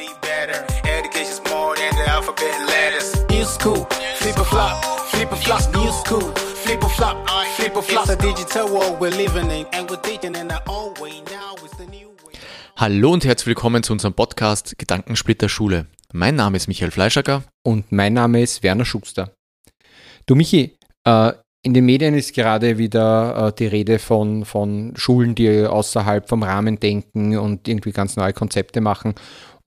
be 0.00 0.08
better. 0.22 0.58
Education's 0.98 1.42
more 1.50 1.76
than 1.76 1.92
the 2.00 2.06
alphabet 2.16 2.56
letters. 2.72 3.08
New 3.28 3.44
school, 3.44 3.84
flip 4.20 4.36
a 4.44 4.44
flop, 4.52 4.76
flip 5.12 5.30
a 5.32 5.36
flop, 5.36 5.62
new 5.74 5.90
school, 6.02 6.28
flip 6.64 6.82
a 6.82 6.88
flop, 6.88 7.16
flip 7.56 7.76
a 7.76 7.82
flop. 7.82 8.04
It's 8.08 8.14
a 8.14 8.16
digital 8.16 8.66
world 8.74 8.98
we're 9.00 9.16
living 9.24 9.50
in, 9.50 9.66
and 9.74 9.90
we're 9.90 10.02
teaching 10.08 10.34
in 10.34 10.50
our 10.50 10.62
own 10.66 10.94
way. 11.02 11.14
Now 11.36 11.54
it's 11.64 11.76
the 11.76 11.86
new 11.86 12.08
way. 12.24 12.34
Hallo 12.76 13.12
und 13.12 13.24
herzlich 13.24 13.48
willkommen 13.48 13.82
zu 13.82 13.92
unserem 13.92 14.14
Podcast 14.14 14.78
Gedankensplitter 14.78 15.48
Schule. 15.48 15.86
Mein 16.12 16.34
Name 16.34 16.56
ist 16.56 16.66
Michael 16.68 16.90
Fleischacker. 16.90 17.42
Und 17.62 17.92
mein 17.92 18.14
Name 18.14 18.40
ist 18.40 18.62
Werner 18.62 18.86
Schuster. 18.86 19.34
Du 20.26 20.34
Michi, 20.34 20.78
äh, 21.04 21.32
in 21.62 21.74
den 21.74 21.84
Medien 21.84 22.14
ist 22.14 22.34
gerade 22.34 22.78
wieder 22.78 23.48
äh, 23.48 23.52
die 23.52 23.66
Rede 23.66 23.98
von, 23.98 24.46
von 24.46 24.94
Schulen, 24.96 25.34
die 25.34 25.66
außerhalb 25.66 26.26
vom 26.26 26.42
Rahmen 26.42 26.80
denken 26.80 27.36
und 27.36 27.68
irgendwie 27.68 27.92
ganz 27.92 28.16
neue 28.16 28.32
Konzepte 28.32 28.80
machen. 28.80 29.14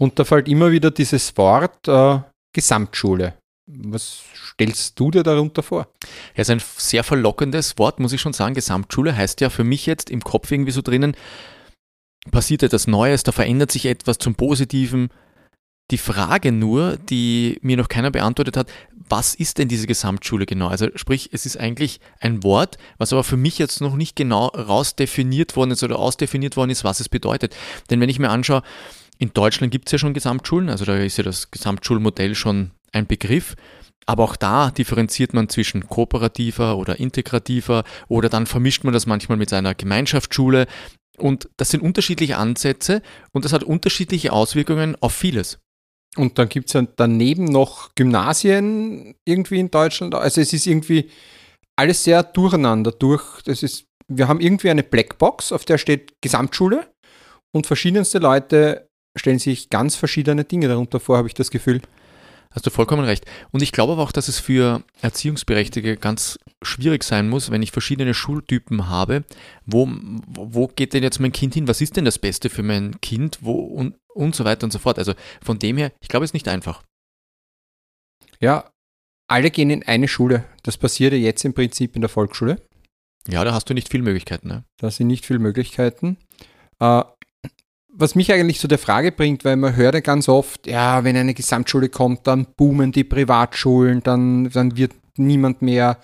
Und 0.03 0.20
da 0.20 0.25
fällt 0.25 0.49
immer 0.49 0.70
wieder 0.73 0.91
dieses 0.91 1.38
Wort 1.38 1.88
äh, 1.88 2.20
Gesamtschule. 2.53 3.35
Was 3.67 4.20
stellst 4.52 4.99
du 4.99 5.11
dir 5.11 5.23
darunter 5.23 5.63
vor? 5.63 5.88
Ja, 6.35 6.41
ist 6.41 6.49
ein 6.49 6.61
sehr 6.75 7.05
verlockendes 7.05 7.77
Wort, 7.77 8.02
muss 8.02 8.11
ich 8.11 8.20
schon 8.20 8.34
sagen. 8.34 8.53
Gesamtschule 8.53 9.16
heißt 9.16 9.39
ja 9.39 9.49
für 9.49 9.63
mich 9.63 9.85
jetzt 9.85 10.09
im 10.09 10.20
Kopf 10.20 10.52
irgendwie 10.52 10.73
so 10.73 10.81
drinnen, 10.81 11.16
passiert 12.31 12.63
etwas 12.63 12.85
Neues, 12.85 13.23
da 13.23 13.31
verändert 13.31 13.71
sich 13.71 13.85
etwas 13.85 14.17
zum 14.17 14.35
Positiven. 14.35 15.08
Die 15.89 15.97
Frage 15.97 16.52
nur, 16.52 16.97
die 16.97 17.58
mir 17.61 17.77
noch 17.77 17.88
keiner 17.88 18.11
beantwortet 18.11 18.58
hat, 18.58 18.70
was 19.08 19.35
ist 19.35 19.58
denn 19.58 19.70
diese 19.70 19.88
Gesamtschule 19.88 20.45
genau? 20.45 20.67
Also 20.67 20.88
sprich, 20.95 21.30
es 21.31 21.45
ist 21.45 21.58
eigentlich 21.58 22.02
ein 22.20 22.44
Wort, 22.44 22.77
was 22.97 23.13
aber 23.13 23.23
für 23.23 23.38
mich 23.38 23.58
jetzt 23.58 23.80
noch 23.80 23.95
nicht 23.95 24.17
genau 24.17 24.47
rausdefiniert 24.47 25.55
worden 25.55 25.72
ist 25.72 25.83
oder 25.83 25.97
ausdefiniert 25.97 26.58
worden 26.58 26.72
ist, 26.72 26.83
was 26.83 26.99
es 26.99 27.08
bedeutet. 27.08 27.55
Denn 27.89 28.02
wenn 28.02 28.09
ich 28.09 28.20
mir 28.20 28.31
anschaue, 28.31 28.63
in 29.20 29.34
Deutschland 29.34 29.72
gibt 29.72 29.88
es 29.88 29.94
ja 29.94 29.98
schon 29.98 30.13
Gesamtschulen, 30.13 30.70
also 30.70 30.85
da 30.85 30.98
ist 30.98 31.17
ja 31.17 31.23
das 31.23 31.52
Gesamtschulmodell 31.52 32.36
schon 32.36 32.72
ein 32.92 33.08
Begriff. 33.08 33.56
Aber 34.06 34.23
auch 34.23 34.36
da 34.36 34.69
differenziert 34.72 35.33
man 35.33 35.47
zwischen 35.47 35.88
kooperativer 35.88 36.78
oder 36.78 37.00
integrativer 37.00 37.84
oder 38.09 38.28
dann 38.28 38.45
vermischt 38.45 38.84
man 38.84 38.94
das 38.94 39.06
manchmal 39.06 39.38
mit 39.38 39.50
seiner 39.50 39.75
Gemeinschaftsschule. 39.75 40.67
Und 41.17 41.50
das 41.58 41.69
sind 41.69 41.81
unterschiedliche 41.81 42.38
Ansätze 42.38 43.02
und 43.31 43.45
das 43.45 43.53
hat 43.53 43.64
unterschiedliche 43.64 44.34
Auswirkungen 44.34 44.97
auf 45.00 45.14
vieles. 45.14 45.59
Und 46.16 46.38
dann 46.38 46.50
gibt 46.50 46.67
es 46.67 46.73
ja 46.73 46.86
daneben 46.95 47.45
noch 47.45 47.95
Gymnasien 47.95 49.16
irgendwie 49.25 49.59
in 49.59 49.72
Deutschland. 49.72 50.16
Also 50.16 50.41
es 50.41 50.53
ist 50.53 50.67
irgendwie 50.67 51.09
alles 51.75 52.03
sehr 52.03 52.23
durcheinander 52.23 52.91
durch. 52.91 53.41
Das 53.44 53.64
ist, 53.64 53.86
wir 54.08 54.28
haben 54.28 54.41
irgendwie 54.41 54.69
eine 54.69 54.84
Blackbox, 54.84 55.52
auf 55.52 55.66
der 55.66 55.78
steht 55.78 56.14
Gesamtschule 56.22 56.88
und 57.52 57.67
verschiedenste 57.67 58.19
Leute 58.19 58.89
stellen 59.16 59.39
sich 59.39 59.69
ganz 59.69 59.95
verschiedene 59.95 60.44
Dinge 60.44 60.67
darunter 60.67 61.00
vor, 61.00 61.17
habe 61.17 61.28
ich 61.28 61.33
das 61.33 61.52
Gefühl. 61.52 61.81
Hast 62.52 62.67
du 62.67 62.69
vollkommen 62.69 63.03
recht. 63.03 63.25
Und 63.52 63.64
ich 63.64 63.72
glaube 63.72 63.94
aber 63.94 64.03
auch, 64.03 64.11
dass 64.11 64.28
es 64.28 64.39
für 64.39 64.83
Erziehungsberechtigte 65.02 65.97
ganz 65.97 66.38
schwierig 66.61 67.03
sein 67.03 67.28
muss, 67.28 67.50
wenn 67.50 67.64
ich 67.64 67.72
verschiedene 67.72 68.14
Schultypen 68.14 68.89
habe. 68.89 69.23
Wo, 69.66 69.89
wo 70.28 70.67
geht 70.67 70.94
denn 70.94 71.02
jetzt 71.02 71.19
mein 71.19 71.31
Kind 71.31 71.56
hin? 71.56 71.67
Was 71.67 71.81
ist 71.81 71.97
denn 71.97 72.06
das 72.06 72.19
Beste 72.19 72.52
für 72.52 72.61
mein 72.61 73.02
Kind? 73.02 73.39
Wo, 73.41 73.53
und, 73.53 73.95
und 74.14 74.36
so 74.36 74.45
weiter 74.45 74.66
und 74.66 74.72
so 74.72 74.78
fort. 74.78 75.00
Also 75.00 75.14
von 75.41 75.58
dem 75.58 75.78
her, 75.78 75.91
ich 76.00 76.09
glaube, 76.09 76.25
es 76.25 76.30
ist 76.30 76.36
nicht 76.36 76.47
einfach. 76.47 76.84
Ja, 78.39 78.69
alle 79.28 79.50
gehen 79.50 79.72
in 79.72 79.84
eine 79.84 80.08
Schule. 80.08 80.45
Das 80.61 80.78
passiert 80.78 81.14
ja 81.14 81.19
jetzt 81.19 81.44
im 81.45 81.56
Prinzip 81.56 81.95
in 81.95 82.02
der 82.02 82.09
Volksschule. 82.09 82.61
Ja, 83.28 83.44
da 83.44 83.53
hast 83.53 83.69
du 83.69 83.73
nicht 83.73 83.89
viele 83.89 84.03
Möglichkeiten. 84.03 84.47
Ne? 84.47 84.64
Da 84.78 84.91
sind 84.91 85.08
nicht 85.08 85.25
viele 85.25 85.39
Möglichkeiten. 85.39 86.17
Äh, 86.80 87.03
was 87.95 88.16
mich 88.16 88.31
eigentlich 88.31 88.59
zu 88.59 88.67
der 88.67 88.80
Frage 88.80 89.11
bringt, 89.11 89.45
weil 89.45 89.55
man 89.55 89.75
hört 89.75 89.94
ja 89.94 90.02
ganz 90.02 90.27
oft, 90.27 90.67
ja, 90.67 91.03
wenn 91.03 91.16
eine 91.16 91.33
Gesamtschule 91.33 91.89
kommt, 91.89 92.25
dann 92.27 92.47
boomen 92.58 92.91
die 92.91 93.03
Privatschulen, 93.03 94.02
dann, 94.02 94.50
dann 94.50 94.75
wird 94.77 94.94
niemand 95.16 95.61
mehr 95.61 96.00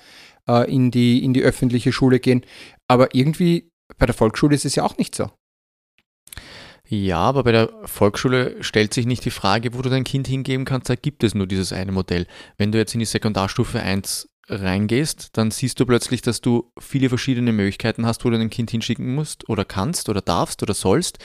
äh, 0.47 0.71
in, 0.71 0.91
die, 0.91 1.23
in 1.23 1.33
die 1.33 1.41
öffentliche 1.41 1.91
Schule 1.91 2.19
gehen. 2.19 2.45
Aber 2.87 3.15
irgendwie 3.15 3.71
bei 3.97 4.05
der 4.05 4.15
Volksschule 4.15 4.55
ist 4.55 4.65
es 4.65 4.75
ja 4.75 4.83
auch 4.83 4.97
nicht 4.97 5.15
so. 5.15 5.31
Ja, 6.87 7.19
aber 7.19 7.43
bei 7.43 7.51
der 7.51 7.69
Volksschule 7.85 8.63
stellt 8.63 8.93
sich 8.93 9.05
nicht 9.05 9.25
die 9.25 9.31
Frage, 9.31 9.75
wo 9.75 9.81
du 9.81 9.89
dein 9.89 10.03
Kind 10.03 10.27
hingeben 10.27 10.65
kannst, 10.65 10.89
da 10.89 10.95
gibt 10.95 11.23
es 11.23 11.35
nur 11.35 11.45
dieses 11.45 11.71
eine 11.71 11.91
Modell. 11.91 12.25
Wenn 12.57 12.71
du 12.71 12.79
jetzt 12.79 12.93
in 12.93 12.99
die 12.99 13.05
Sekundarstufe 13.05 13.79
1 13.79 14.27
reingehst, 14.47 15.37
dann 15.37 15.51
siehst 15.51 15.79
du 15.79 15.85
plötzlich, 15.85 16.21
dass 16.21 16.41
du 16.41 16.71
viele 16.79 17.09
verschiedene 17.09 17.51
Möglichkeiten 17.51 18.05
hast, 18.05 18.25
wo 18.25 18.31
du 18.31 18.37
dein 18.37 18.49
Kind 18.49 18.71
hinschicken 18.71 19.13
musst 19.13 19.47
oder 19.49 19.65
kannst 19.65 20.09
oder 20.09 20.21
darfst 20.21 20.63
oder 20.63 20.73
sollst. 20.73 21.19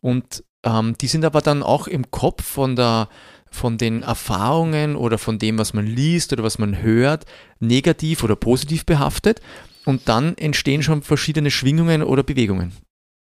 Und 0.00 0.44
ähm, 0.64 0.96
die 1.00 1.06
sind 1.06 1.24
aber 1.24 1.40
dann 1.40 1.62
auch 1.62 1.86
im 1.86 2.10
Kopf 2.10 2.44
von 2.44 2.76
der 2.76 3.08
von 3.50 3.78
den 3.78 4.02
Erfahrungen 4.02 4.96
oder 4.96 5.18
von 5.18 5.38
dem, 5.38 5.58
was 5.58 5.72
man 5.72 5.86
liest 5.86 6.32
oder 6.32 6.42
was 6.42 6.58
man 6.58 6.82
hört, 6.82 7.24
negativ 7.58 8.22
oder 8.22 8.36
positiv 8.36 8.84
behaftet. 8.84 9.40
Und 9.86 10.08
dann 10.08 10.36
entstehen 10.36 10.82
schon 10.82 11.02
verschiedene 11.02 11.50
Schwingungen 11.50 12.02
oder 12.02 12.22
Bewegungen. 12.22 12.72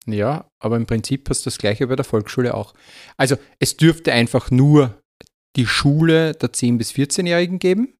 Ja, 0.05 0.49
aber 0.59 0.77
im 0.77 0.85
Prinzip 0.85 1.29
ist 1.29 1.45
das 1.45 1.57
gleiche 1.57 1.87
bei 1.87 1.95
der 1.95 2.05
Volksschule 2.05 2.55
auch. 2.55 2.73
Also 3.17 3.35
es 3.59 3.77
dürfte 3.77 4.11
einfach 4.11 4.49
nur 4.49 5.01
die 5.55 5.67
Schule 5.67 6.33
der 6.33 6.51
10- 6.51 6.77
bis 6.77 6.91
14-Jährigen 6.91 7.59
geben, 7.59 7.93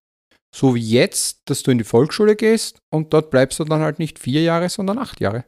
so 0.54 0.76
wie 0.76 0.82
jetzt, 0.82 1.42
dass 1.46 1.64
du 1.64 1.72
in 1.72 1.78
die 1.78 1.84
Volksschule 1.84 2.36
gehst 2.36 2.80
und 2.92 3.14
dort 3.14 3.32
bleibst 3.32 3.60
du 3.60 3.64
dann 3.64 3.82
halt 3.82 4.00
nicht 4.00 4.20
vier 4.20 4.42
Jahre, 4.42 4.70
sondern 4.70 4.98
acht 4.98 5.20
Jahre. 5.22 5.46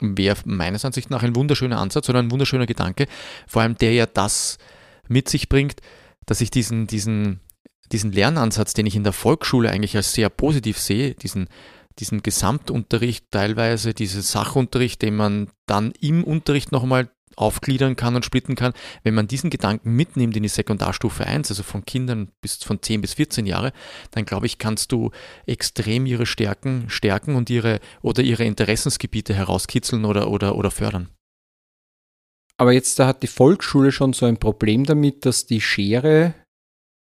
Wäre 0.00 0.36
meines 0.44 0.84
Ansichts 0.84 1.10
nach 1.10 1.22
ein 1.22 1.36
wunderschöner 1.36 1.78
Ansatz 1.78 2.08
oder 2.08 2.18
ein 2.18 2.30
wunderschöner 2.30 2.66
Gedanke, 2.66 3.06
vor 3.46 3.62
allem 3.62 3.76
der 3.76 3.92
ja 3.92 4.06
das 4.06 4.58
mit 5.08 5.28
sich 5.28 5.48
bringt, 5.48 5.80
dass 6.26 6.40
ich 6.40 6.50
diesen, 6.50 6.86
diesen, 6.86 7.40
diesen 7.92 8.10
Lernansatz, 8.12 8.74
den 8.74 8.86
ich 8.86 8.96
in 8.96 9.04
der 9.04 9.12
Volksschule 9.12 9.70
eigentlich 9.70 9.96
als 9.96 10.12
sehr 10.12 10.30
positiv 10.30 10.78
sehe, 10.78 11.14
diesen 11.14 11.48
diesen 11.98 12.22
Gesamtunterricht 12.22 13.30
teilweise, 13.30 13.94
diesen 13.94 14.22
Sachunterricht, 14.22 15.02
den 15.02 15.16
man 15.16 15.50
dann 15.66 15.92
im 16.00 16.24
Unterricht 16.24 16.72
nochmal 16.72 17.08
aufgliedern 17.36 17.96
kann 17.96 18.16
und 18.16 18.24
splitten 18.24 18.54
kann, 18.54 18.72
wenn 19.02 19.14
man 19.14 19.26
diesen 19.26 19.50
Gedanken 19.50 19.92
mitnimmt 19.92 20.36
in 20.36 20.42
die 20.42 20.48
Sekundarstufe 20.48 21.26
1, 21.26 21.50
also 21.50 21.62
von 21.62 21.84
Kindern 21.84 22.30
bis 22.40 22.56
von 22.56 22.82
10 22.82 23.00
bis 23.00 23.14
14 23.14 23.46
Jahre, 23.46 23.72
dann 24.10 24.24
glaube 24.24 24.46
ich, 24.46 24.58
kannst 24.58 24.92
du 24.92 25.10
extrem 25.46 26.06
ihre 26.06 26.26
Stärken 26.26 26.84
stärken 26.88 27.36
und 27.36 27.50
ihre 27.50 27.80
oder 28.02 28.22
ihre 28.22 28.44
Interessensgebiete 28.44 29.34
herauskitzeln 29.34 30.04
oder, 30.04 30.30
oder, 30.30 30.56
oder 30.56 30.70
fördern. 30.70 31.08
Aber 32.56 32.72
jetzt 32.72 32.98
da 32.98 33.08
hat 33.08 33.22
die 33.22 33.28
Volksschule 33.28 33.90
schon 33.90 34.12
so 34.12 34.26
ein 34.26 34.38
Problem 34.38 34.84
damit, 34.84 35.26
dass 35.26 35.46
die 35.46 35.60
Schere 35.60 36.34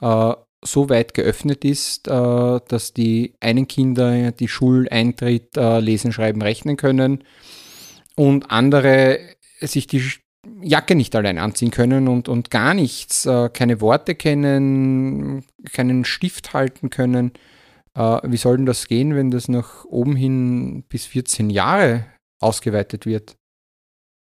äh, 0.01 0.35
so 0.65 0.89
weit 0.89 1.15
geöffnet 1.15 1.65
ist, 1.65 2.07
äh, 2.07 2.61
dass 2.69 2.93
die 2.93 3.35
einen 3.41 3.67
Kinder 3.67 4.31
die 4.31 4.49
Schuleintritt 4.49 5.57
äh, 5.57 5.81
lesen, 5.81 6.13
schreiben, 6.13 6.43
rechnen 6.43 6.77
können 6.77 7.25
und 8.15 8.51
andere 8.51 9.19
sich 9.67 9.87
die 9.87 10.03
Jacke 10.61 10.95
nicht 10.95 11.15
allein 11.15 11.39
anziehen 11.39 11.71
können 11.71 12.09
und, 12.09 12.29
und 12.29 12.51
gar 12.51 12.75
nichts, 12.75 13.27
äh, 13.27 13.49
keine 13.49 13.81
Worte 13.81 14.15
kennen, 14.15 15.45
keinen 15.73 16.05
Stift 16.05 16.53
halten 16.53 16.91
können. 16.91 17.33
wie 17.95 18.39
soll 18.39 18.57
denn 18.57 18.65
das 18.65 18.89
gehen, 18.89 19.15
wenn 19.15 19.31
das 19.31 19.49
nach 19.49 19.85
oben 19.85 20.17
hin 20.17 20.83
bis 20.89 21.05
14 21.05 21.51
Jahre 21.51 22.07
ausgeweitet 22.41 23.05
wird? 23.05 23.37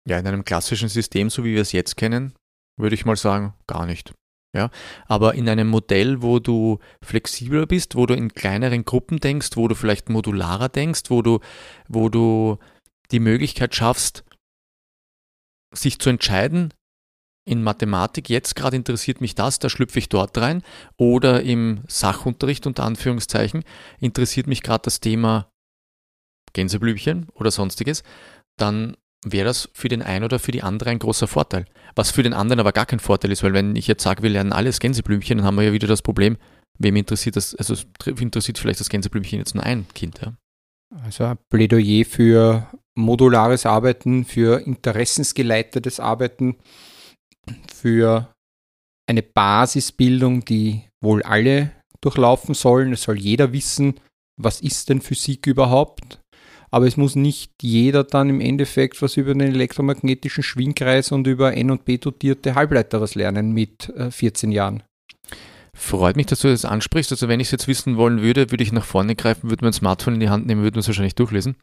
Ja, 0.07 0.19
in 0.19 0.27
einem 0.27 0.43
klassischen 0.43 0.89
System, 0.89 1.29
so 1.29 1.45
wie 1.45 1.53
wir 1.53 1.61
es 1.61 1.71
jetzt 1.71 1.95
kennen, 1.95 2.33
würde 2.77 2.95
ich 2.95 3.05
mal 3.05 3.15
sagen, 3.15 3.53
gar 3.67 3.85
nicht. 3.85 4.13
Ja, 4.53 4.69
aber 5.07 5.35
in 5.35 5.47
einem 5.47 5.69
Modell, 5.69 6.21
wo 6.21 6.39
du 6.39 6.79
flexibler 7.01 7.65
bist, 7.65 7.95
wo 7.95 8.05
du 8.05 8.15
in 8.15 8.33
kleineren 8.33 8.83
Gruppen 8.83 9.19
denkst, 9.19 9.51
wo 9.55 9.69
du 9.69 9.75
vielleicht 9.75 10.09
modularer 10.09 10.67
denkst, 10.67 11.03
wo 11.07 11.21
du, 11.21 11.39
wo 11.87 12.09
du 12.09 12.57
die 13.11 13.21
Möglichkeit 13.21 13.73
schaffst, 13.73 14.25
sich 15.73 15.99
zu 15.99 16.09
entscheiden, 16.09 16.73
in 17.43 17.63
Mathematik, 17.63 18.29
jetzt 18.29 18.55
gerade 18.55 18.75
interessiert 18.75 19.19
mich 19.19 19.33
das, 19.33 19.59
da 19.59 19.69
schlüpfe 19.69 19.99
ich 19.99 20.09
dort 20.09 20.37
rein, 20.37 20.61
oder 20.97 21.41
im 21.41 21.81
Sachunterricht 21.87 22.67
unter 22.67 22.83
Anführungszeichen 22.83 23.63
interessiert 23.99 24.47
mich 24.47 24.61
gerade 24.61 24.83
das 24.83 24.99
Thema 24.99 25.51
Gänseblümchen 26.53 27.27
oder 27.33 27.49
sonstiges, 27.49 28.03
dann 28.57 28.95
wäre 29.25 29.45
das 29.45 29.69
für 29.73 29.87
den 29.87 30.01
einen 30.01 30.25
oder 30.25 30.39
für 30.39 30.51
die 30.51 30.63
andere 30.63 30.89
ein 30.89 30.99
großer 30.99 31.27
Vorteil. 31.27 31.65
Was 31.95 32.11
für 32.11 32.23
den 32.23 32.33
anderen 32.33 32.59
aber 32.59 32.71
gar 32.71 32.85
kein 32.85 32.99
Vorteil 32.99 33.31
ist, 33.31 33.43
weil 33.43 33.53
wenn 33.53 33.75
ich 33.75 33.87
jetzt 33.87 34.03
sage, 34.03 34.23
wir 34.23 34.29
lernen 34.29 34.53
alles 34.53 34.79
Gänseblümchen, 34.79 35.37
dann 35.37 35.45
haben 35.45 35.57
wir 35.57 35.63
ja 35.63 35.73
wieder 35.73 35.87
das 35.87 36.01
Problem, 36.01 36.37
wem 36.79 36.95
interessiert 36.95 37.35
das, 37.35 37.55
also 37.55 37.75
interessiert 38.05 38.57
vielleicht 38.57 38.79
das 38.79 38.89
Gänseblümchen 38.89 39.39
jetzt 39.39 39.55
nur 39.55 39.63
ein 39.63 39.87
Kind. 39.93 40.21
Ja? 40.21 40.33
Also 40.91 41.23
ein 41.23 41.37
Plädoyer 41.49 42.05
für 42.05 42.67
modulares 42.95 43.65
Arbeiten, 43.65 44.25
für 44.25 44.59
interessensgeleitetes 44.65 45.99
Arbeiten, 45.99 46.57
für 47.73 48.33
eine 49.09 49.23
Basisbildung, 49.23 50.43
die 50.45 50.83
wohl 51.01 51.23
alle 51.23 51.71
durchlaufen 52.01 52.53
sollen. 52.53 52.93
Es 52.93 53.03
soll 53.03 53.19
jeder 53.19 53.53
wissen, 53.53 53.99
was 54.37 54.61
ist 54.61 54.89
denn 54.89 55.01
Physik 55.01 55.47
überhaupt? 55.47 56.21
aber 56.71 56.87
es 56.87 56.97
muss 56.97 57.15
nicht 57.15 57.51
jeder 57.61 58.03
dann 58.03 58.29
im 58.29 58.39
Endeffekt 58.39 59.01
was 59.01 59.17
über 59.17 59.33
den 59.33 59.41
elektromagnetischen 59.41 60.41
Schwingkreis 60.41 61.11
und 61.11 61.27
über 61.27 61.53
N- 61.53 61.69
und 61.69 61.85
B-dotierte 61.85 62.55
Halbleiter 62.55 63.01
was 63.01 63.15
lernen 63.15 63.51
mit 63.51 63.93
14 64.09 64.51
äh, 64.51 64.55
Jahren. 64.55 64.83
Freut 65.83 66.15
mich, 66.15 66.27
dass 66.27 66.41
du 66.41 66.47
das 66.47 66.63
ansprichst. 66.63 67.11
Also 67.11 67.27
wenn 67.27 67.39
ich 67.39 67.47
es 67.47 67.51
jetzt 67.51 67.67
wissen 67.67 67.97
wollen 67.97 68.21
würde, 68.21 68.51
würde 68.51 68.63
ich 68.63 68.71
nach 68.71 68.85
vorne 68.85 69.15
greifen, 69.15 69.49
würde 69.49 69.65
mein 69.65 69.73
Smartphone 69.73 70.13
in 70.13 70.19
die 70.19 70.29
Hand 70.29 70.45
nehmen, 70.45 70.61
würde 70.61 70.75
man 70.75 70.81
es 70.81 70.87
wahrscheinlich 70.87 71.15
durchlesen. 71.15 71.55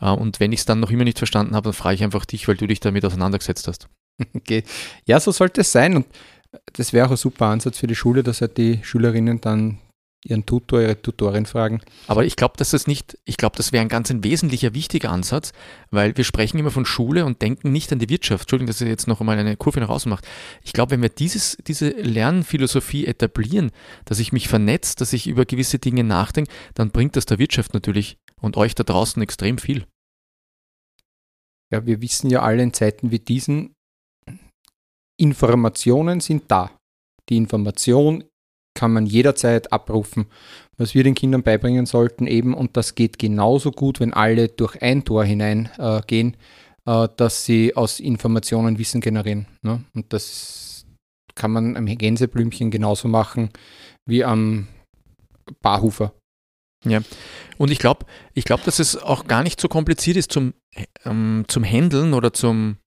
Äh, 0.00 0.08
und 0.08 0.40
wenn 0.40 0.52
ich 0.52 0.60
es 0.60 0.64
dann 0.64 0.80
noch 0.80 0.90
immer 0.90 1.04
nicht 1.04 1.18
verstanden 1.18 1.54
habe, 1.54 1.64
dann 1.64 1.74
frage 1.74 1.96
ich 1.96 2.02
einfach 2.02 2.24
dich, 2.24 2.48
weil 2.48 2.56
du 2.56 2.66
dich 2.66 2.80
damit 2.80 3.04
auseinandergesetzt 3.04 3.68
hast. 3.68 3.88
Okay. 4.34 4.62
Ja, 5.06 5.20
so 5.20 5.32
sollte 5.32 5.60
es 5.60 5.72
sein. 5.72 5.96
Und 5.96 6.06
das 6.72 6.94
wäre 6.94 7.06
auch 7.06 7.10
ein 7.10 7.16
super 7.16 7.46
Ansatz 7.46 7.78
für 7.78 7.86
die 7.86 7.94
Schule, 7.94 8.22
dass 8.22 8.40
halt 8.40 8.56
die 8.56 8.80
Schülerinnen 8.82 9.40
dann 9.40 9.78
ihren 10.24 10.46
Tutor, 10.46 10.80
ihre 10.80 11.00
Tutorin 11.00 11.46
fragen. 11.46 11.80
Aber 12.06 12.24
ich 12.24 12.36
glaube, 12.36 12.54
dass 12.56 12.70
das 12.70 12.86
nicht, 12.86 13.18
ich 13.24 13.36
glaube, 13.36 13.56
das 13.56 13.72
wäre 13.72 13.82
ein 13.82 13.88
ganz 13.88 14.10
ein 14.10 14.22
wesentlicher, 14.22 14.74
wichtiger 14.74 15.10
Ansatz, 15.10 15.52
weil 15.90 16.16
wir 16.16 16.24
sprechen 16.24 16.58
immer 16.58 16.70
von 16.70 16.84
Schule 16.84 17.24
und 17.24 17.42
denken 17.42 17.72
nicht 17.72 17.92
an 17.92 17.98
die 17.98 18.08
Wirtschaft. 18.08 18.44
Entschuldigung, 18.44 18.68
dass 18.68 18.80
ich 18.80 18.88
jetzt 18.88 19.08
noch 19.08 19.20
einmal 19.20 19.38
eine 19.38 19.56
Kurve 19.56 19.80
nach 19.80 19.88
außen 19.88 20.08
mache. 20.08 20.24
Ich 20.62 20.72
glaube, 20.72 20.92
wenn 20.92 21.02
wir 21.02 21.08
dieses, 21.08 21.56
diese 21.66 21.90
Lernphilosophie 21.90 23.06
etablieren, 23.06 23.72
dass 24.04 24.20
ich 24.20 24.32
mich 24.32 24.48
vernetze, 24.48 24.94
dass 24.96 25.12
ich 25.12 25.26
über 25.26 25.44
gewisse 25.44 25.78
Dinge 25.78 26.04
nachdenke, 26.04 26.52
dann 26.74 26.90
bringt 26.90 27.16
das 27.16 27.26
der 27.26 27.38
Wirtschaft 27.38 27.74
natürlich 27.74 28.18
und 28.40 28.56
euch 28.56 28.74
da 28.74 28.84
draußen 28.84 29.20
extrem 29.22 29.58
viel. 29.58 29.86
Ja, 31.72 31.86
wir 31.86 32.02
wissen 32.02 32.30
ja 32.30 32.42
alle 32.42 32.62
in 32.62 32.74
Zeiten 32.74 33.10
wie 33.10 33.18
diesen, 33.18 33.74
Informationen 35.18 36.20
sind 36.20 36.50
da. 36.50 36.76
Die 37.28 37.36
Information 37.36 38.24
kann 38.74 38.92
man 38.92 39.06
jederzeit 39.06 39.72
abrufen. 39.72 40.26
Was 40.76 40.94
wir 40.94 41.04
den 41.04 41.14
Kindern 41.14 41.42
beibringen 41.42 41.86
sollten, 41.86 42.26
eben, 42.26 42.54
und 42.54 42.76
das 42.76 42.94
geht 42.94 43.18
genauso 43.18 43.70
gut, 43.70 44.00
wenn 44.00 44.12
alle 44.12 44.48
durch 44.48 44.80
ein 44.82 45.04
Tor 45.04 45.24
hineingehen, 45.24 46.36
äh, 46.86 47.04
äh, 47.04 47.08
dass 47.16 47.44
sie 47.44 47.76
aus 47.76 48.00
Informationen 48.00 48.78
Wissen 48.78 49.00
generieren. 49.00 49.46
Ne? 49.62 49.84
Und 49.94 50.12
das 50.12 50.86
kann 51.34 51.50
man 51.50 51.76
am 51.76 51.86
Gänseblümchen 51.86 52.70
genauso 52.70 53.08
machen 53.08 53.50
wie 54.06 54.24
am 54.24 54.68
Barhufer. 55.60 56.12
Ja, 56.84 57.00
und 57.58 57.70
ich 57.70 57.78
glaube, 57.78 58.06
ich 58.34 58.44
glaube, 58.44 58.64
dass 58.64 58.80
es 58.80 58.96
auch 58.96 59.26
gar 59.28 59.44
nicht 59.44 59.60
so 59.60 59.68
kompliziert 59.68 60.16
ist 60.16 60.32
zum, 60.32 60.52
ähm, 61.04 61.44
zum 61.46 61.62
Handeln 61.62 62.12
oder 62.12 62.32
zum, 62.32 62.78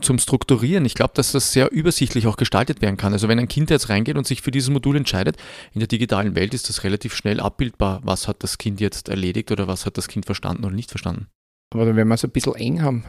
zum 0.00 0.18
Strukturieren. 0.18 0.84
Ich 0.84 0.94
glaube, 0.94 1.12
dass 1.14 1.32
das 1.32 1.52
sehr 1.52 1.72
übersichtlich 1.72 2.26
auch 2.26 2.36
gestaltet 2.36 2.82
werden 2.82 2.96
kann. 2.96 3.12
Also 3.12 3.28
wenn 3.28 3.38
ein 3.38 3.48
Kind 3.48 3.70
jetzt 3.70 3.88
reingeht 3.88 4.16
und 4.16 4.26
sich 4.26 4.42
für 4.42 4.50
dieses 4.50 4.70
Modul 4.70 4.96
entscheidet, 4.96 5.36
in 5.72 5.80
der 5.80 5.88
digitalen 5.88 6.34
Welt 6.34 6.54
ist 6.54 6.68
das 6.68 6.84
relativ 6.84 7.14
schnell 7.14 7.40
abbildbar, 7.40 8.00
was 8.02 8.28
hat 8.28 8.42
das 8.42 8.58
Kind 8.58 8.80
jetzt 8.80 9.08
erledigt 9.08 9.50
oder 9.50 9.66
was 9.66 9.86
hat 9.86 9.96
das 9.96 10.08
Kind 10.08 10.26
verstanden 10.26 10.64
oder 10.64 10.74
nicht 10.74 10.90
verstanden. 10.90 11.28
Aber 11.72 11.84
dann 11.84 11.96
werden 11.96 12.08
wir 12.08 12.14
es 12.14 12.24
ein 12.24 12.30
bisschen 12.30 12.54
eng 12.54 12.82
haben. 12.82 13.04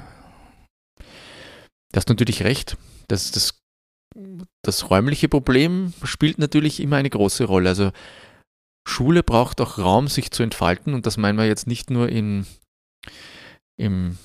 Du 1.91 1.97
hast 1.97 2.09
natürlich 2.09 2.43
recht. 2.43 2.77
Das, 3.07 3.31
das, 3.31 3.59
das 4.63 4.89
räumliche 4.89 5.27
Problem 5.27 5.93
spielt 6.03 6.39
natürlich 6.39 6.79
immer 6.79 6.97
eine 6.97 7.09
große 7.09 7.45
Rolle. 7.45 7.69
Also 7.69 7.91
Schule 8.87 9.23
braucht 9.23 9.61
auch 9.61 9.77
Raum, 9.77 10.07
sich 10.07 10.31
zu 10.31 10.43
entfalten 10.43 10.93
und 10.93 11.05
das 11.05 11.17
meinen 11.17 11.37
wir 11.37 11.45
jetzt 11.45 11.67
nicht 11.67 11.89
nur 11.89 12.09
in, 12.09 12.45
im 13.77 14.17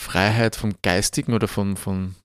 Freiheit 0.00 0.56
vom 0.56 0.74
Geistigen 0.82 1.34
oder 1.34 1.46
von, 1.46 1.76
von, 1.76 2.16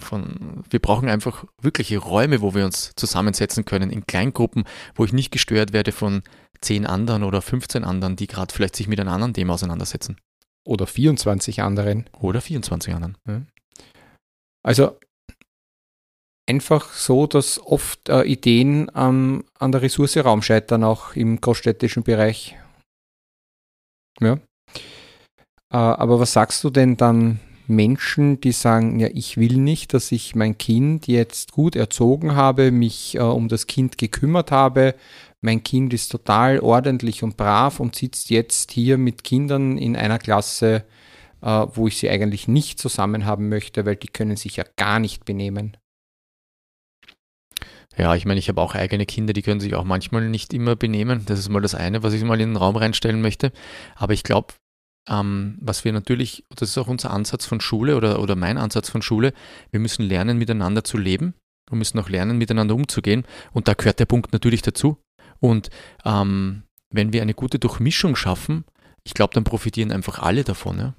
von, 0.00 0.64
wir 0.68 0.80
brauchen 0.80 1.08
einfach 1.08 1.44
wirkliche 1.60 1.98
Räume, 1.98 2.40
wo 2.40 2.54
wir 2.54 2.64
uns 2.64 2.92
zusammensetzen 2.96 3.64
können 3.64 3.90
in 3.90 4.06
Kleingruppen, 4.06 4.64
wo 4.94 5.04
ich 5.04 5.12
nicht 5.12 5.30
gestört 5.30 5.72
werde 5.72 5.92
von 5.92 6.22
zehn 6.60 6.86
anderen 6.86 7.22
oder 7.22 7.42
15 7.42 7.84
anderen, 7.84 8.16
die 8.16 8.26
gerade 8.26 8.52
vielleicht 8.52 8.76
sich 8.76 8.88
mit 8.88 8.98
einem 8.98 9.10
anderen 9.10 9.34
Thema 9.34 9.54
auseinandersetzen. 9.54 10.16
Oder 10.64 10.86
24 10.86 11.62
anderen. 11.62 12.08
Oder 12.20 12.40
24 12.40 12.94
anderen. 12.94 13.18
Also 14.64 14.98
einfach 16.48 16.92
so, 16.92 17.26
dass 17.26 17.60
oft 17.60 18.08
äh, 18.08 18.22
Ideen 18.22 18.90
ähm, 18.94 19.44
an 19.58 19.72
der 19.72 19.82
Ressource 19.82 20.16
Raum 20.18 20.42
scheitern, 20.42 20.84
auch 20.84 21.14
im 21.14 21.40
großstädtischen 21.40 22.04
Bereich. 22.04 22.56
Ja. 24.20 24.38
Äh, 25.72 25.76
aber 25.76 26.20
was 26.20 26.34
sagst 26.34 26.62
du 26.64 26.70
denn 26.70 26.96
dann 26.96 27.40
Menschen, 27.66 28.40
die 28.40 28.52
sagen, 28.52 29.00
ja, 29.00 29.08
ich 29.12 29.38
will 29.38 29.56
nicht, 29.56 29.94
dass 29.94 30.12
ich 30.12 30.34
mein 30.34 30.58
Kind 30.58 31.06
jetzt 31.06 31.52
gut 31.52 31.76
erzogen 31.76 32.34
habe, 32.34 32.70
mich 32.70 33.14
äh, 33.14 33.20
um 33.20 33.48
das 33.48 33.66
Kind 33.66 33.96
gekümmert 33.98 34.50
habe, 34.50 34.94
mein 35.40 35.62
Kind 35.62 35.92
ist 35.94 36.08
total 36.08 36.60
ordentlich 36.60 37.22
und 37.22 37.36
brav 37.36 37.80
und 37.80 37.96
sitzt 37.96 38.30
jetzt 38.30 38.70
hier 38.70 38.98
mit 38.98 39.24
Kindern 39.24 39.78
in 39.78 39.96
einer 39.96 40.18
Klasse, 40.18 40.84
äh, 41.40 41.66
wo 41.72 41.88
ich 41.88 41.96
sie 41.96 42.10
eigentlich 42.10 42.46
nicht 42.48 42.78
zusammen 42.78 43.24
haben 43.24 43.48
möchte, 43.48 43.86
weil 43.86 43.96
die 43.96 44.08
können 44.08 44.36
sich 44.36 44.56
ja 44.56 44.64
gar 44.76 44.98
nicht 44.98 45.24
benehmen. 45.24 45.76
Ja, 47.96 48.14
ich 48.14 48.24
meine, 48.24 48.38
ich 48.38 48.48
habe 48.48 48.60
auch 48.60 48.74
eigene 48.74 49.04
Kinder, 49.04 49.32
die 49.32 49.42
können 49.42 49.60
sich 49.60 49.74
auch 49.74 49.84
manchmal 49.84 50.28
nicht 50.28 50.54
immer 50.54 50.76
benehmen. 50.76 51.24
Das 51.26 51.38
ist 51.38 51.50
mal 51.50 51.60
das 51.60 51.74
eine, 51.74 52.02
was 52.02 52.14
ich 52.14 52.22
mal 52.24 52.40
in 52.40 52.50
den 52.50 52.56
Raum 52.56 52.76
reinstellen 52.76 53.20
möchte. 53.20 53.52
Aber 53.96 54.14
ich 54.14 54.22
glaube, 54.22 54.54
ähm, 55.08 55.58
was 55.60 55.84
wir 55.84 55.92
natürlich, 55.92 56.44
das 56.54 56.70
ist 56.70 56.78
auch 56.78 56.88
unser 56.88 57.10
Ansatz 57.10 57.46
von 57.46 57.60
Schule 57.60 57.96
oder, 57.96 58.20
oder 58.20 58.36
mein 58.36 58.58
Ansatz 58.58 58.88
von 58.88 59.02
Schule, 59.02 59.32
wir 59.70 59.80
müssen 59.80 60.04
lernen, 60.04 60.38
miteinander 60.38 60.84
zu 60.84 60.96
leben 60.96 61.34
und 61.70 61.78
müssen 61.78 61.98
auch 61.98 62.08
lernen, 62.08 62.38
miteinander 62.38 62.74
umzugehen. 62.74 63.24
Und 63.52 63.68
da 63.68 63.74
gehört 63.74 63.98
der 63.98 64.06
Punkt 64.06 64.32
natürlich 64.32 64.62
dazu. 64.62 64.98
Und 65.40 65.70
ähm, 66.04 66.62
wenn 66.90 67.12
wir 67.12 67.22
eine 67.22 67.34
gute 67.34 67.58
Durchmischung 67.58 68.14
schaffen, 68.16 68.64
ich 69.04 69.14
glaube, 69.14 69.34
dann 69.34 69.44
profitieren 69.44 69.90
einfach 69.90 70.20
alle 70.20 70.44
davon. 70.44 70.78
Ja? 70.78 70.94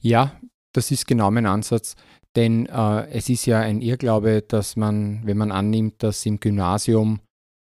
ja, 0.00 0.40
das 0.72 0.90
ist 0.90 1.06
genau 1.06 1.30
mein 1.30 1.46
Ansatz. 1.46 1.96
Denn 2.36 2.66
äh, 2.66 3.08
es 3.10 3.28
ist 3.28 3.46
ja 3.46 3.60
ein 3.60 3.80
Irrglaube, 3.80 4.42
dass 4.42 4.76
man, 4.76 5.26
wenn 5.26 5.36
man 5.36 5.50
annimmt, 5.50 6.02
dass 6.02 6.24
im 6.24 6.40
Gymnasium 6.40 7.20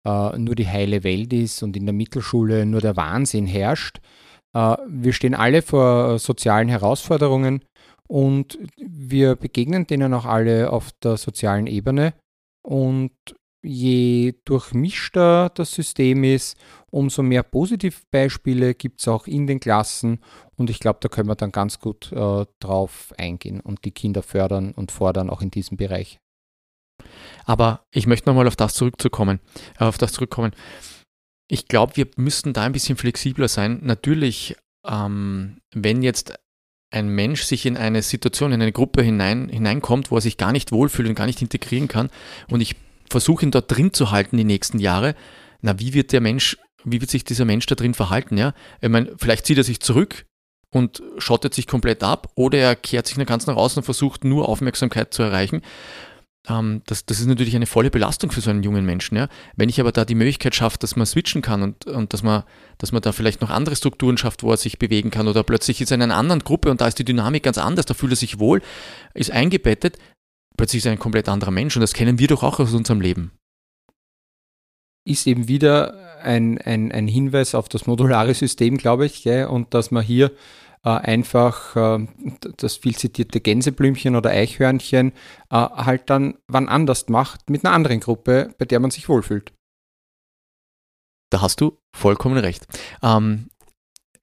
äh, 0.05 0.37
nur 0.37 0.55
die 0.55 0.67
heile 0.67 1.03
Welt 1.03 1.31
ist 1.31 1.63
und 1.63 1.77
in 1.77 1.85
der 1.85 1.93
Mittelschule 1.93 2.65
nur 2.65 2.81
der 2.81 2.95
Wahnsinn 2.95 3.45
herrscht, 3.45 3.99
wir 4.53 5.13
stehen 5.13 5.33
alle 5.33 5.61
vor 5.61 6.19
sozialen 6.19 6.69
Herausforderungen 6.69 7.63
und 8.07 8.59
wir 8.77 9.35
begegnen 9.35 9.88
denen 9.88 10.13
auch 10.13 10.25
alle 10.25 10.71
auf 10.71 10.91
der 11.03 11.17
sozialen 11.17 11.67
Ebene. 11.67 12.13
Und 12.61 13.11
je 13.63 14.35
durchmischter 14.45 15.50
das 15.50 15.71
System 15.71 16.23
ist, 16.23 16.57
umso 16.91 17.23
mehr 17.23 17.44
Positivbeispiele 17.44 18.75
gibt 18.75 19.00
es 19.00 19.07
auch 19.07 19.25
in 19.25 19.47
den 19.47 19.59
Klassen. 19.59 20.19
Und 20.56 20.69
ich 20.69 20.79
glaube, 20.79 20.99
da 21.01 21.09
können 21.09 21.29
wir 21.29 21.35
dann 21.35 21.51
ganz 21.51 21.79
gut 21.79 22.11
äh, 22.11 22.45
drauf 22.59 23.13
eingehen 23.17 23.61
und 23.61 23.85
die 23.85 23.91
Kinder 23.91 24.21
fördern 24.21 24.73
und 24.73 24.91
fordern, 24.91 25.29
auch 25.29 25.41
in 25.41 25.49
diesem 25.49 25.77
Bereich. 25.77 26.19
Aber 27.45 27.83
ich 27.92 28.06
möchte 28.06 28.30
nochmal 28.30 28.47
auf 28.47 28.56
das 28.56 28.75
zurückzukommen, 28.75 29.39
äh, 29.80 29.85
auf 29.85 29.97
das 29.97 30.13
zurückkommen. 30.13 30.51
Ich 31.47 31.68
glaube, 31.68 31.97
wir 31.97 32.07
müssten 32.16 32.54
da 32.54 32.64
ein 32.64 32.71
bisschen 32.71 32.97
flexibler 32.97 33.47
sein. 33.47 33.80
Natürlich, 33.83 34.56
ähm, 34.88 35.57
wenn 35.73 36.02
jetzt 36.02 36.33
ein 36.94 37.09
Mensch 37.09 37.44
sich 37.44 37.66
in 37.66 37.76
eine 37.76 38.02
Situation, 38.02 38.52
in 38.52 38.62
eine 38.62 38.71
Gruppe 38.71 39.02
hinein, 39.02 39.50
hineinkommt, 39.50 40.12
wo 40.12 40.16
er 40.18 40.21
sich 40.21 40.38
gar 40.38 40.52
nicht 40.52 40.71
wohlfühlt 40.71 41.09
und 41.09 41.16
gar 41.16 41.26
nicht 41.26 41.42
integrieren 41.42 41.88
kann 41.88 42.09
und 42.50 42.62
ich 42.62 42.76
versuche 43.09 43.45
ihn 43.45 43.52
dort 43.52 43.76
drin 43.76 43.94
zu 43.94 44.12
halten 44.12 44.38
die 44.38 44.44
nächsten 44.44 44.80
Jahre, 44.80 45.16
na, 45.62 45.80
wie 45.80 45.94
wird 45.94 46.12
der 46.12 46.21
Mensch, 46.21 46.57
wie 46.83 47.02
wird 47.02 47.09
sich 47.09 47.23
dieser 47.23 47.45
Mensch 47.45 47.66
da 47.66 47.76
drin 47.76 47.94
verhalten, 47.94 48.38
ja? 48.38 48.54
Ich 48.81 48.90
meine, 48.90 49.14
vielleicht 49.18 49.45
zieht 49.45 49.57
er 49.57 49.64
sich 49.64 49.80
zurück 49.80 50.26
und 50.69 51.02
schottet 51.18 51.54
sich 51.54 51.66
komplett 51.66 52.04
ab 52.04 52.31
oder 52.35 52.59
er 52.59 52.76
kehrt 52.76 53.07
sich 53.07 53.18
ganz 53.26 53.47
nach 53.47 53.56
außen 53.56 53.80
und 53.80 53.85
versucht 53.85 54.23
nur 54.23 54.47
Aufmerksamkeit 54.47 55.14
zu 55.14 55.23
erreichen 55.23 55.62
das, 56.45 57.06
das 57.06 57.21
ist 57.21 57.28
natürlich 57.28 57.56
eine 57.56 57.66
volle 57.66 57.90
Belastung 57.90 58.30
für 58.30 58.42
so 58.42 58.50
einen 58.50 58.64
jungen 58.64 58.85
Menschen. 58.85 59.16
Ja? 59.16 59.30
Wenn 59.56 59.69
ich 59.69 59.80
aber 59.80 59.94
da 59.94 60.04
die 60.04 60.16
Möglichkeit 60.16 60.54
schaffe, 60.54 60.78
dass 60.78 60.97
man 60.97 61.06
switchen 61.06 61.42
kann 61.42 61.62
und, 61.62 61.85
und 61.85 62.12
dass, 62.12 62.21
man, 62.21 62.44
dass 62.78 62.92
man 62.92 63.02
da 63.02 63.14
vielleicht 63.14 63.40
noch 63.40 63.50
andere 63.50 63.78
Strukturen 63.78 64.18
schafft, 64.18 64.44
wo 64.44 64.52
er 64.52 64.57
sich 64.57 64.78
bewegen 64.78 65.09
kann 65.09 65.30
oder 65.30 65.44
plötzlich 65.44 65.80
ist 65.80 65.92
er 65.92 65.95
in 65.95 66.02
einer 66.02 66.18
anderen 66.18 66.44
Gruppe 66.44 66.69
und 66.69 66.81
da 66.81 66.88
ist 66.88 67.00
die 67.00 67.06
Dynamik 67.06 67.44
ganz 67.44 67.57
anders, 67.57 67.85
da 67.85 67.94
fühlt 67.94 68.12
er 68.12 68.18
sich 68.18 68.40
wohl, 68.40 68.62
ist 69.14 69.31
eingebettet, 69.31 69.97
plötzlich 70.57 70.80
ist 70.80 70.85
er 70.85 70.92
ein 70.92 71.00
komplett 71.00 71.30
anderer 71.30 71.52
Mensch 71.52 71.78
und 71.78 71.81
das 71.81 71.94
kennen 71.94 72.19
wir 72.19 72.28
doch 72.28 72.44
auch 72.44 72.59
aus 72.59 72.73
unserem 72.73 73.00
Leben. 73.00 73.31
Ist 75.06 75.28
eben 75.28 75.47
wieder 75.47 76.19
ein, 76.21 76.57
ein, 76.57 76.92
ein 76.92 77.07
Hinweis 77.07 77.56
auf 77.56 77.69
das 77.69 77.88
modulare 77.88 78.33
System, 78.33 78.78
glaube 78.78 79.06
ich, 79.06 79.23
gell? 79.23 79.47
und 79.47 79.73
dass 79.73 79.92
man 79.92 80.04
hier 80.04 80.31
einfach 80.90 81.75
äh, 81.75 82.07
das 82.57 82.78
viel 82.78 82.95
zitierte 82.95 83.40
Gänseblümchen 83.40 84.16
oder 84.16 84.31
Eichhörnchen 84.31 85.13
äh, 85.49 85.56
halt 85.56 86.09
dann 86.09 86.37
wann 86.47 86.68
anders 86.68 87.07
macht 87.07 87.49
mit 87.49 87.66
einer 87.66 87.73
anderen 87.73 88.02
Gruppe, 88.02 88.54
bei 88.57 88.66
der 88.66 88.80
man 88.80 88.92
sich 88.92 89.07
wohlfühlt. 89.07 89.54
Da 91.31 91.42
hast 91.42 91.61
du 91.61 91.80
vollkommen 91.95 92.37
recht. 92.37 92.68
Ähm, 93.02 93.49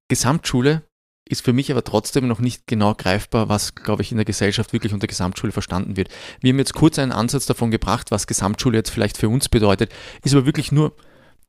Gesamtschule 0.09 0.83
ist 1.29 1.45
für 1.45 1.53
mich 1.53 1.71
aber 1.71 1.85
trotzdem 1.85 2.27
noch 2.27 2.41
nicht 2.41 2.67
genau 2.67 2.95
greifbar, 2.95 3.49
was, 3.49 3.75
glaube 3.75 4.03
ich, 4.03 4.11
in 4.11 4.19
der 4.19 4.25
Gesellschaft 4.25 4.73
wirklich 4.73 4.93
unter 4.93 5.07
Gesamtschule 5.07 5.53
verstanden 5.53 5.97
wird. 5.97 6.09
Wir 6.41 6.53
haben 6.53 6.59
jetzt 6.59 6.75
kurz 6.75 6.99
einen 6.99 7.13
Ansatz 7.13 7.47
davon 7.47 7.71
gebracht, 7.71 8.11
was 8.11 8.27
Gesamtschule 8.27 8.77
jetzt 8.77 8.91
vielleicht 8.91 9.17
für 9.17 9.29
uns 9.29 9.49
bedeutet, 9.49 9.93
ist 10.25 10.35
aber 10.35 10.47
wirklich 10.47 10.73
nur, 10.73 10.97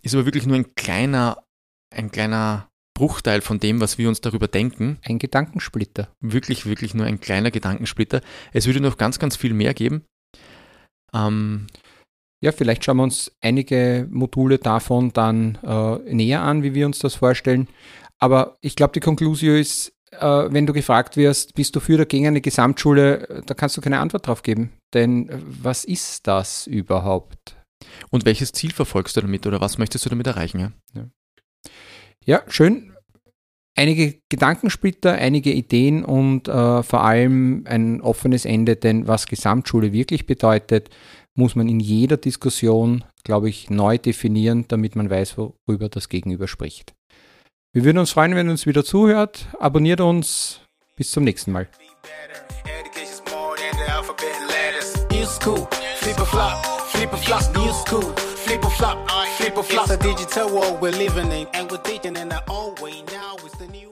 ist 0.02 0.14
aber 0.14 0.26
wirklich 0.26 0.46
nur 0.46 0.56
ein 0.56 0.76
kleiner, 0.76 1.44
ein 1.94 2.12
kleiner 2.12 2.71
Bruchteil 3.02 3.42
von 3.42 3.60
dem, 3.60 3.82
was 3.82 3.98
wir 3.98 4.08
uns 4.08 4.22
darüber 4.22 4.48
denken. 4.48 5.00
Ein 5.02 5.18
Gedankensplitter. 5.18 6.10
Wirklich, 6.20 6.68
wirklich 6.68 6.94
nur 6.94 7.08
ein 7.08 7.20
kleiner 7.20 7.50
Gedankensplitter. 7.50 8.22
Es 8.54 8.68
würde 8.68 8.80
noch 8.80 8.96
ganz, 8.96 9.18
ganz 9.18 9.36
viel 9.36 9.56
mehr 9.56 9.74
geben. 9.74 10.04
Ähm, 11.12 11.66
ja, 12.44 12.52
vielleicht 12.52 12.86
schauen 12.86 12.98
wir 12.98 13.04
uns 13.04 13.32
einige 13.42 14.08
Module 14.12 14.60
davon 14.60 15.12
dann 15.14 15.58
äh, 15.64 16.14
näher 16.14 16.44
an, 16.44 16.62
wie 16.62 16.76
wir 16.76 16.86
uns 16.86 17.00
das 17.00 17.16
vorstellen. 17.16 17.68
Aber 18.20 18.60
ich 18.62 18.76
glaube, 18.76 18.94
die 18.94 19.00
Konklusion 19.00 19.56
ist, 19.56 19.94
äh, 20.12 20.20
wenn 20.52 20.68
du 20.68 20.74
gefragt 20.74 21.18
wirst, 21.18 21.56
bist 21.56 21.76
du 21.76 21.80
für 21.80 21.96
oder 21.96 22.06
gegen 22.06 22.28
eine 22.28 22.42
Gesamtschule, 22.42 23.28
äh, 23.30 23.42
da 23.44 23.56
kannst 23.56 23.76
du 23.78 23.82
keine 23.82 23.98
Antwort 23.98 24.28
drauf 24.28 24.44
geben. 24.44 24.74
Denn 24.94 25.28
äh, 25.28 25.40
was 25.40 25.86
ist 25.86 26.28
das 26.28 26.68
überhaupt? 26.68 27.58
Und 28.12 28.26
welches 28.26 28.52
Ziel 28.52 28.72
verfolgst 28.72 29.18
du 29.18 29.22
damit 29.22 29.48
oder 29.48 29.60
was 29.60 29.80
möchtest 29.80 30.06
du 30.06 30.10
damit 30.10 30.28
erreichen? 30.28 30.60
Ja, 30.60 30.72
ja. 30.94 31.10
ja 32.26 32.44
schön. 32.48 32.91
Einige 33.76 34.20
Gedankensplitter, 34.30 35.14
einige 35.14 35.52
Ideen 35.52 36.04
und 36.04 36.48
äh, 36.48 36.84
vor 36.84 37.04
allem 37.04 37.64
ein 37.66 38.02
offenes 38.02 38.46
Ende, 38.46 38.76
denn 38.76 39.08
was 39.08 39.28
Gesamtschule 39.28 39.94
wirklich 39.94 40.26
bedeutet, 40.26 40.90
muss 41.36 41.56
man 41.56 41.70
in 41.70 41.80
jeder 41.80 42.18
Diskussion, 42.18 43.06
glaube 43.24 43.50
ich, 43.50 43.70
neu 43.70 43.98
definieren, 43.98 44.66
damit 44.68 44.96
man 44.96 45.10
weiß, 45.10 45.38
worüber 45.38 45.88
das 45.88 46.10
Gegenüber 46.10 46.48
spricht. 46.48 46.94
Wir 47.74 47.86
würden 47.86 48.00
uns 48.00 48.12
freuen, 48.12 48.36
wenn 48.36 48.48
ihr 48.48 48.52
uns 48.52 48.66
wieder 48.66 48.84
zuhört. 48.84 49.48
Abonniert 49.58 50.02
uns. 50.02 50.60
Bis 50.98 51.12
zum 51.12 51.24
nächsten 51.24 51.54
Mal. 51.54 51.70
Flip 58.52 58.66
or 58.66 58.72
flop, 58.72 59.10
flip 59.38 59.56
or 59.56 59.64
flop. 59.64 59.90
It's 59.90 59.94
a 59.94 59.98
digital 59.98 60.54
world 60.54 60.82
we're 60.82 60.92
living 60.92 61.32
in, 61.32 61.48
and 61.54 61.72
we're 61.72 61.78
digging 61.84 62.18
in 62.18 62.34
our 62.34 62.44
own 62.50 62.76
way. 62.82 63.02
Now 63.10 63.38
it's 63.46 63.56
the 63.56 63.68
new. 63.68 63.91